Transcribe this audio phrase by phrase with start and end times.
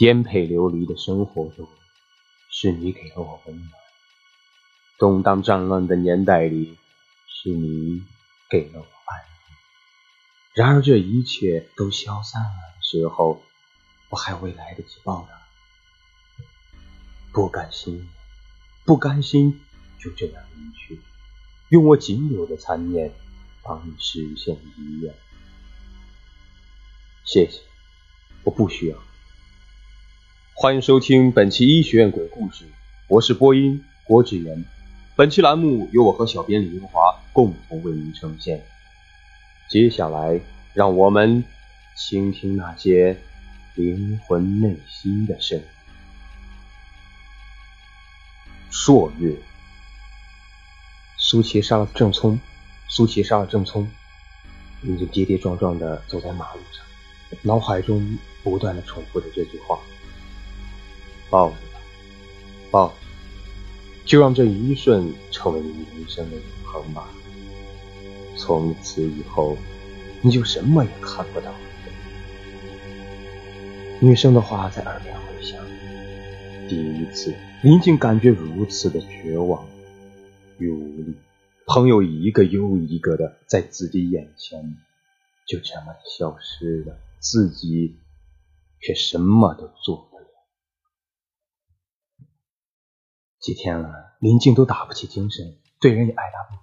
[0.00, 1.68] 颠沛流离的生活中，
[2.48, 3.68] 是你给了我温暖；
[4.96, 6.78] 动荡战乱的年代里，
[7.28, 8.02] 是你
[8.48, 9.56] 给了我安宁。
[10.54, 13.42] 然而这一切都消散了的时候，
[14.08, 16.44] 我还未来得及报答，
[17.30, 18.08] 不甘心，
[18.86, 19.60] 不甘心
[19.98, 20.98] 就这样离去，
[21.68, 23.12] 用我仅有的残念
[23.62, 25.14] 帮你实现遗愿。
[27.26, 27.60] 谢谢，
[28.44, 28.96] 我不需要。
[30.62, 32.66] 欢迎收听本期医学院鬼故事，
[33.08, 34.62] 我是播音郭志言。
[35.16, 38.62] 本期栏目由我和小编李云华共同为您呈现。
[39.70, 40.38] 接下来，
[40.74, 41.42] 让我们
[41.96, 43.16] 倾听那些
[43.74, 45.64] 灵魂内心的声音。
[48.68, 49.34] 朔月，
[51.16, 52.38] 苏琪杀了郑聪，
[52.86, 53.90] 苏琪杀了郑聪，
[54.82, 56.84] 林静跌跌撞撞的走在马路上。
[57.40, 59.78] 脑海中不断的重复着这句话
[61.30, 61.80] ：“抱着吧，
[62.70, 62.94] 抱着，
[64.04, 67.08] 就让这一瞬成为你人生的永恒吧。
[68.36, 69.56] 从此以后，
[70.22, 71.54] 你就什么也看不到。”
[74.02, 75.64] 女生的话在耳边回响。
[76.68, 79.66] 第一次，林静感觉如此的绝望
[80.58, 81.14] 与无力。
[81.66, 84.76] 朋友一个又一个的在自己眼前
[85.46, 86.98] 就这么消失了。
[87.20, 87.98] 自己
[88.80, 90.24] 却什么都做不了。
[93.40, 96.60] 几天了，林静都打不起精神，对人也爱答不理。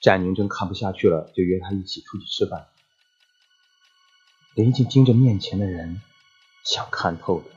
[0.00, 2.66] 战宁真看不下去了，就约他一起出去吃饭。
[4.54, 6.02] 林静盯着面前的人，
[6.64, 7.50] 想看透的，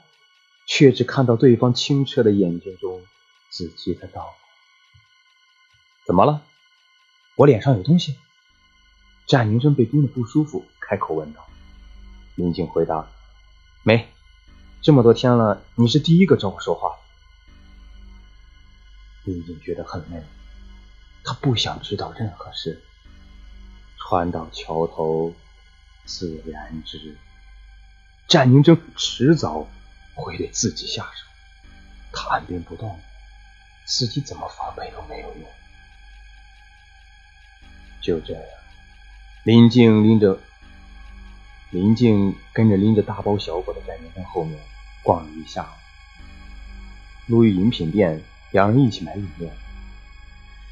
[0.67, 3.01] 却只看到对方清澈的眼睛中
[3.49, 4.31] 自己的刀。
[6.05, 6.43] 怎么了？
[7.35, 8.15] 我脸上有东西？
[9.25, 11.47] 战宁真被盯得不舒服，开口问道。
[12.35, 13.09] 林静回答
[13.81, 14.07] ：“没，
[14.83, 16.99] 这么多天了，你是第一个找我说话的。”
[19.25, 20.23] 林静觉得很累，
[21.23, 22.81] 他不想知道任何事。
[23.97, 25.33] 船到桥头
[26.05, 27.17] 自然直，
[28.27, 29.67] 战宁真迟早
[30.13, 31.25] 会对自己下手。
[32.13, 32.99] 他按兵不动，
[33.85, 35.49] 自己怎么防备都没有用。
[38.01, 38.43] 就这样，
[39.43, 40.39] 林静拎着。
[41.71, 44.57] 林静跟着拎着大包小裹的在年生后面
[45.03, 48.23] 逛了一下午，路遇饮品店，
[48.55, 49.49] 两人一起买饮料。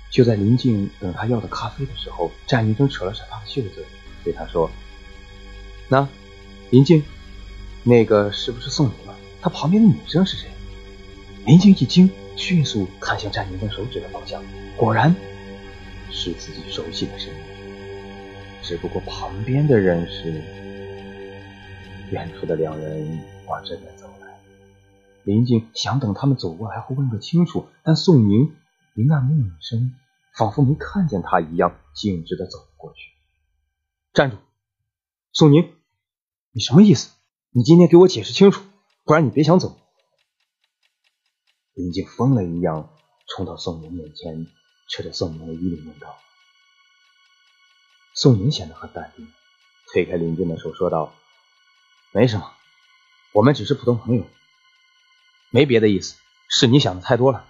[0.10, 3.84] 就在林静等他要的咖啡的时候，战医生扯了扯他的袖子，
[4.24, 4.72] 对他说
[5.90, 6.08] ：“那，
[6.70, 7.04] 林静，
[7.84, 9.14] 那个是不是宋宁啊？
[9.42, 10.48] 他旁边的女生是谁？”
[11.46, 14.42] 林静一惊，迅速看向战医生手指的方向，
[14.78, 15.14] 果然
[16.10, 17.40] 是自己熟悉的身影，
[18.62, 20.42] 只不过旁边的人是。
[22.12, 24.03] 远处的两人往这边走，
[25.24, 28.56] 林静想等他们走过来后问个清楚，但宋宁
[28.96, 29.96] 与那名女生
[30.38, 33.12] 仿佛没看见他一样，径直的走了过去。
[34.14, 34.38] 站住，
[35.32, 35.74] 宋宁，
[36.52, 37.12] 你什么意思？
[37.52, 38.64] 你今天给我解释清楚，
[39.06, 39.80] 不然你别想走。
[41.74, 42.90] 林静疯了一样
[43.28, 44.48] 冲到宋宁面前，
[44.90, 46.16] 扯着宋宁的衣领问道。
[48.14, 49.28] 宋宁显得很淡定，
[49.92, 51.14] 推开林静的手说道。
[52.12, 52.52] 没什么，
[53.32, 54.24] 我们只是普通朋友，
[55.54, 56.16] 没别的意思，
[56.50, 57.46] 是你想的太多了。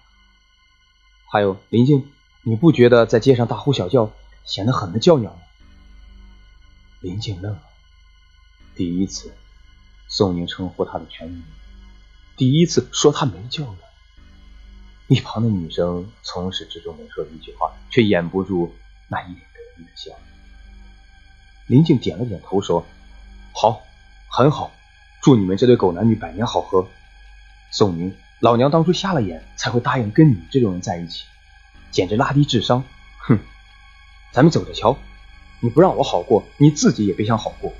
[1.32, 4.12] 还有林静，你不觉得在街上大呼小叫
[4.44, 5.40] 显得很的叫鸟吗？
[7.00, 7.62] 林静愣了，
[8.76, 9.34] 第一次
[10.10, 11.46] 宋宁称呼他的全名，
[12.36, 13.78] 第一次说他没叫的。
[15.08, 18.76] 一旁的女生从始至终没说一句话，却掩不住
[19.08, 20.12] 那一脸得意的笑。
[21.68, 22.86] 林静点了点头，说
[23.56, 23.82] ：“好。”
[24.28, 24.74] 很好，
[25.22, 26.86] 祝你们这对狗男女百年好合。
[27.74, 31.24] 宋宁，老娘当初瞎了眼，才会答应跟你这种人在一起，
[31.90, 32.84] 简直拉低智商。
[33.18, 33.40] 哼，
[34.32, 34.96] 咱们走着瞧，
[35.60, 37.74] 你不让我好过，你自己也别想好过。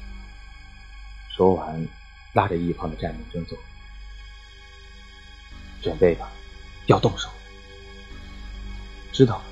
[1.30, 1.88] 说完，
[2.34, 3.56] 拉着一旁的战明真走。
[5.80, 6.32] 准备吧，
[6.88, 7.30] 要动手。
[9.12, 9.44] 知道了。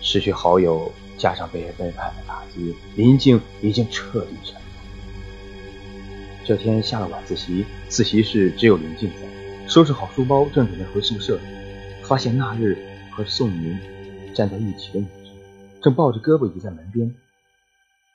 [0.00, 0.90] 失去好友。
[1.16, 4.60] 加上被人背叛的打击，林静已经彻底沉。
[6.46, 11.40] 这天下了晚自习，自习室只有林静在，收拾好书包，正准备回宿舍，
[12.02, 12.76] 发现那日
[13.10, 17.16] 和宋宁站在一起的女生，正抱着胳膊倚在门边。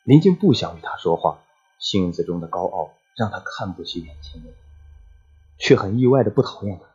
[0.03, 1.43] 林静不想与他说话，
[1.79, 4.53] 性子中的高傲让他看不起眼前人，
[5.57, 6.85] 却很意外的不讨厌他。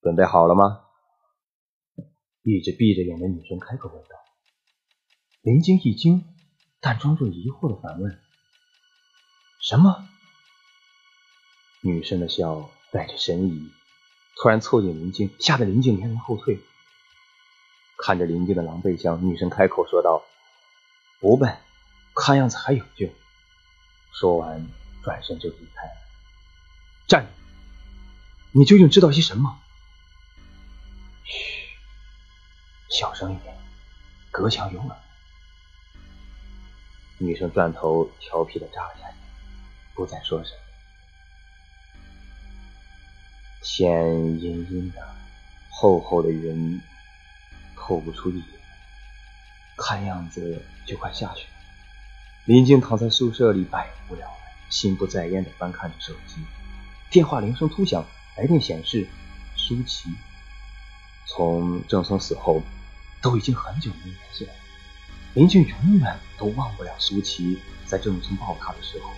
[0.00, 0.80] 准备好了吗？
[2.42, 4.16] 一直闭着眼的女生开口问道
[5.42, 6.24] ：“林静一惊，
[6.80, 8.18] 但装作疑惑的反问
[9.60, 10.08] ：‘什么？
[11.80, 13.70] 女生的笑带着神疑，
[14.36, 16.60] 突然凑近林静，吓得林静连连后退。
[17.96, 20.24] 看着林静的狼狈相，女生开口说道
[21.20, 21.58] ：“不笨，
[22.14, 23.08] 看样子还有救。”
[24.14, 24.66] 说完，
[25.02, 25.90] 转身就离开。
[27.06, 27.28] 站住！
[28.52, 29.60] 你究竟知道些什么？
[31.24, 31.68] 嘘，
[32.88, 33.56] 小声一点，
[34.30, 34.96] 隔墙有耳。
[37.18, 39.16] 女生转头调皮的眨了下眼，
[39.98, 40.58] 不再说什么。
[43.60, 45.12] 天阴阴的，
[45.68, 46.80] 厚厚的云
[47.74, 48.60] 透不出一点，
[49.76, 51.50] 看样子就快下雪了。
[52.44, 56.36] 林静躺在宿舍里，百无聊赖，心不在焉的翻看着手机。
[57.10, 58.06] 电话铃声突响，
[58.36, 59.04] 来电显示
[59.56, 60.10] 舒淇。
[61.26, 62.62] 从郑松死后，
[63.20, 64.52] 都已经很久没联系了。
[65.34, 69.10] 林静永远都忘不了苏琪在郑松抱他的时候，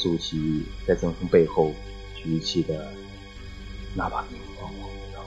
[0.00, 1.74] 苏琪在郑松背后
[2.14, 2.92] 举起的
[3.96, 5.24] 那把明晃晃的刀。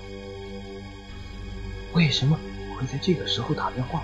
[1.93, 2.39] 为什么
[2.73, 4.01] 会在这个时候打电话？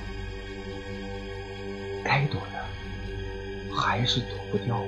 [2.04, 4.84] 该躲的还是躲不掉。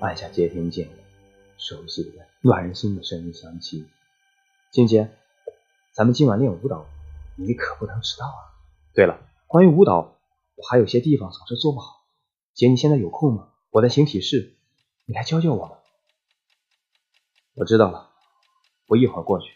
[0.00, 0.88] 按下接听键，
[1.58, 3.84] 熟悉的、暖人心的声音响起
[4.72, 5.10] ：“静姐，
[5.92, 6.86] 咱们今晚练舞蹈。”
[7.38, 8.56] 你可不能迟到啊！
[8.94, 10.16] 对了，关于舞蹈，
[10.54, 12.05] 我还有些地方总是做不好。
[12.56, 13.52] 姐，你现在有空吗？
[13.68, 14.56] 我在形体室，
[15.04, 15.76] 你来教教我吧。
[17.52, 18.10] 我知道了，
[18.86, 19.52] 我一会儿过去。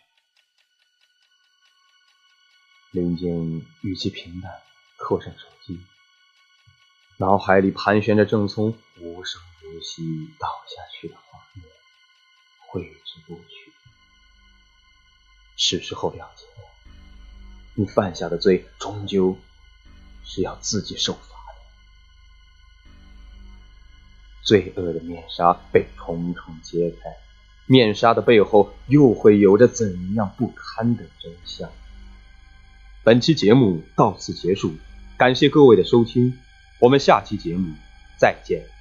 [2.90, 4.52] 林静语气平淡，
[4.98, 5.80] 扣上手机，
[7.16, 10.02] 脑海里盘旋着郑聪无声无息
[10.38, 11.64] 倒下去的画面，
[12.66, 13.72] 挥之不去。
[15.56, 16.68] 是时候了结了。
[17.76, 19.38] 你犯下的罪，终究
[20.22, 21.39] 是要自己受罚
[24.50, 27.14] 罪恶的面纱被统统揭开，
[27.66, 31.70] 面纱的背后又会有着怎样不堪的真相？
[33.04, 34.72] 本期节目到此结束，
[35.16, 36.36] 感谢各位的收听，
[36.80, 37.76] 我们下期节目
[38.18, 38.79] 再见。